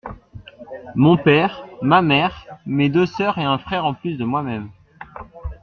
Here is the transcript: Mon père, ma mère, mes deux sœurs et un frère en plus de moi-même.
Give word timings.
Mon 0.95 1.15
père, 1.15 1.67
ma 1.83 2.01
mère, 2.01 2.47
mes 2.65 2.89
deux 2.89 3.05
sœurs 3.05 3.37
et 3.37 3.43
un 3.43 3.59
frère 3.59 3.85
en 3.85 3.93
plus 3.93 4.15
de 4.17 4.25
moi-même. 4.25 4.69